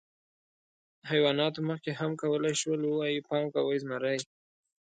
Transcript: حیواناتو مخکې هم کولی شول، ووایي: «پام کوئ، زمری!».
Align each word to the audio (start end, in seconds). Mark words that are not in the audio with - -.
حیواناتو 1.09 1.59
مخکې 1.69 1.91
هم 1.99 2.11
کولی 2.21 2.53
شول، 2.61 2.81
ووایي: 2.85 3.19
«پام 3.27 3.43
کوئ، 3.53 3.77
زمری!». 3.83 4.19